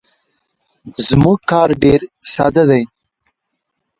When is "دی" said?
2.69-2.83